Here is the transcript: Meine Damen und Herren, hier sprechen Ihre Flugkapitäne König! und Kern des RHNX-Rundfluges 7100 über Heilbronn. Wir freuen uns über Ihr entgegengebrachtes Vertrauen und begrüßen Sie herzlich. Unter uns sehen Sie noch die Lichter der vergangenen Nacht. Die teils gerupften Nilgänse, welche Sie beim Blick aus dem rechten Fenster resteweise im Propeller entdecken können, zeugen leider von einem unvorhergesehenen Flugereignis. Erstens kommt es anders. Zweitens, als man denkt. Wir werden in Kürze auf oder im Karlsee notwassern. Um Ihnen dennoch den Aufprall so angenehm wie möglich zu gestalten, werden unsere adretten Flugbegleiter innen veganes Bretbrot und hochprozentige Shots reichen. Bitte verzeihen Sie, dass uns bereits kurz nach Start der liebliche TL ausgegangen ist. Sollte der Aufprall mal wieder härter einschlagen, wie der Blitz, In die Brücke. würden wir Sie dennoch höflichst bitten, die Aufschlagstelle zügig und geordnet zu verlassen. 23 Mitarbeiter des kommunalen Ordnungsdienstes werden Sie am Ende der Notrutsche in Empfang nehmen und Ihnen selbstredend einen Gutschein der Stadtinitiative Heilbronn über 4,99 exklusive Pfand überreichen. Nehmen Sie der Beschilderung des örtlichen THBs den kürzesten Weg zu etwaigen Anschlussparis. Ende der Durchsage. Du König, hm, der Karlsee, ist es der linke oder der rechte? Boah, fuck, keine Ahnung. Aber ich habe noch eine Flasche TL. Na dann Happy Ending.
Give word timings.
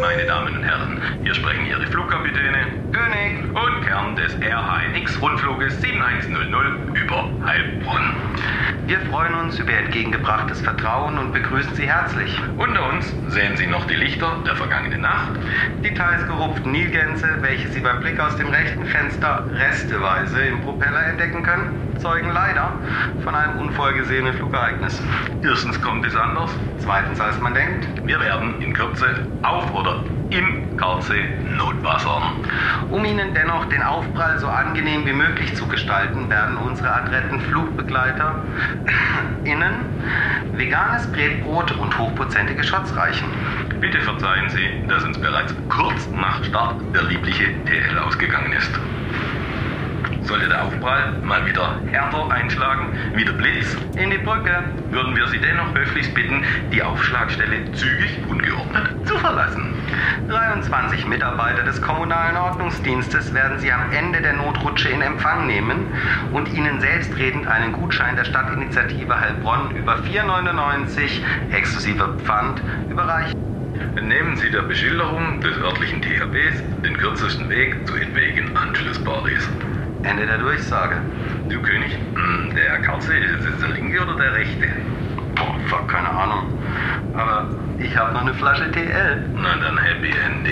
Meine 0.00 0.24
Damen 0.24 0.56
und 0.56 0.62
Herren, 0.64 0.98
hier 1.22 1.34
sprechen 1.34 1.66
Ihre 1.66 1.86
Flugkapitäne 1.86 2.58
König! 2.90 3.36
und 3.52 3.84
Kern 3.84 4.16
des 4.16 4.34
RHNX-Rundfluges 4.40 5.78
7100 5.82 6.72
über 6.94 7.30
Heilbronn. 7.44 8.16
Wir 8.90 9.00
freuen 9.02 9.36
uns 9.36 9.56
über 9.60 9.70
Ihr 9.70 9.78
entgegengebrachtes 9.78 10.60
Vertrauen 10.62 11.16
und 11.16 11.32
begrüßen 11.32 11.76
Sie 11.76 11.88
herzlich. 11.88 12.36
Unter 12.56 12.88
uns 12.88 13.14
sehen 13.28 13.56
Sie 13.56 13.68
noch 13.68 13.86
die 13.86 13.94
Lichter 13.94 14.42
der 14.44 14.56
vergangenen 14.56 15.02
Nacht. 15.02 15.38
Die 15.84 15.94
teils 15.94 16.26
gerupften 16.26 16.72
Nilgänse, 16.72 17.38
welche 17.40 17.68
Sie 17.68 17.78
beim 17.78 18.00
Blick 18.00 18.18
aus 18.18 18.34
dem 18.34 18.48
rechten 18.48 18.84
Fenster 18.84 19.46
resteweise 19.52 20.44
im 20.44 20.60
Propeller 20.62 21.06
entdecken 21.06 21.44
können, 21.44 21.70
zeugen 21.98 22.32
leider 22.32 22.80
von 23.22 23.36
einem 23.36 23.58
unvorhergesehenen 23.58 24.34
Flugereignis. 24.34 25.00
Erstens 25.40 25.80
kommt 25.80 26.04
es 26.04 26.16
anders. 26.16 26.50
Zweitens, 26.78 27.20
als 27.20 27.40
man 27.40 27.54
denkt. 27.54 27.86
Wir 28.02 28.18
werden 28.18 28.60
in 28.60 28.72
Kürze 28.72 29.06
auf 29.42 29.72
oder 29.72 30.02
im 30.30 30.64
Karlsee 30.76 31.28
notwassern. 31.44 32.22
Um 32.90 33.04
Ihnen 33.04 33.32
dennoch 33.34 33.66
den 33.66 33.82
Aufprall 33.82 34.38
so 34.40 34.48
angenehm 34.48 35.06
wie 35.06 35.12
möglich 35.12 35.54
zu 35.54 35.66
gestalten, 35.68 36.28
werden 36.28 36.56
unsere 36.56 36.92
adretten 36.92 37.40
Flugbegleiter 37.40 38.44
innen 39.44 39.84
veganes 40.52 41.06
Bretbrot 41.12 41.70
und 41.78 41.96
hochprozentige 41.96 42.64
Shots 42.64 42.96
reichen. 42.96 43.28
Bitte 43.80 44.00
verzeihen 44.00 44.48
Sie, 44.48 44.88
dass 44.88 45.04
uns 45.04 45.18
bereits 45.18 45.54
kurz 45.68 46.10
nach 46.10 46.42
Start 46.44 46.80
der 46.92 47.04
liebliche 47.04 47.44
TL 47.66 47.98
ausgegangen 48.00 48.52
ist. 48.52 48.70
Sollte 50.22 50.48
der 50.48 50.64
Aufprall 50.64 51.12
mal 51.22 51.44
wieder 51.46 51.80
härter 51.86 52.30
einschlagen, 52.30 52.92
wie 53.14 53.24
der 53.24 53.32
Blitz, 53.32 53.76
In 53.96 54.10
die 54.10 54.18
Brücke. 54.18 54.64
würden 54.90 55.16
wir 55.16 55.26
Sie 55.28 55.40
dennoch 55.40 55.74
höflichst 55.74 56.14
bitten, 56.14 56.44
die 56.72 56.82
Aufschlagstelle 56.82 57.70
zügig 57.72 58.20
und 58.28 58.42
geordnet 58.42 58.86
zu 59.04 59.18
verlassen. 59.18 59.64
23 60.28 61.06
Mitarbeiter 61.06 61.62
des 61.64 61.80
kommunalen 61.80 62.36
Ordnungsdienstes 62.36 63.34
werden 63.34 63.58
Sie 63.58 63.72
am 63.72 63.90
Ende 63.92 64.20
der 64.20 64.34
Notrutsche 64.34 64.88
in 64.90 65.02
Empfang 65.02 65.46
nehmen 65.46 65.88
und 66.30 66.52
Ihnen 66.52 66.80
selbstredend 66.80 67.46
einen 67.48 67.72
Gutschein 67.72 68.16
der 68.16 68.24
Stadtinitiative 68.24 69.20
Heilbronn 69.20 69.70
über 69.72 69.96
4,99 69.96 71.20
exklusive 71.50 72.16
Pfand 72.22 72.62
überreichen. 72.88 73.32
Nehmen 74.00 74.36
Sie 74.36 74.50
der 74.50 74.62
Beschilderung 74.62 75.40
des 75.40 75.56
örtlichen 75.58 76.02
THBs 76.02 76.62
den 76.84 76.96
kürzesten 76.96 77.48
Weg 77.50 77.86
zu 77.86 77.96
etwaigen 77.96 78.54
Anschlussparis. 78.56 79.48
Ende 80.02 80.26
der 80.26 80.38
Durchsage. 80.38 80.96
Du 81.48 81.60
König, 81.60 81.96
hm, 82.14 82.54
der 82.54 82.78
Karlsee, 82.80 83.18
ist 83.18 83.46
es 83.46 83.60
der 83.60 83.70
linke 83.70 84.00
oder 84.02 84.16
der 84.16 84.34
rechte? 84.34 84.66
Boah, 85.34 85.54
fuck, 85.68 85.88
keine 85.88 86.08
Ahnung. 86.08 86.46
Aber 87.14 87.48
ich 87.78 87.96
habe 87.96 88.12
noch 88.14 88.22
eine 88.22 88.34
Flasche 88.34 88.70
TL. 88.72 89.22
Na 89.34 89.56
dann 89.56 89.78
Happy 89.78 90.10
Ending. 90.26 90.49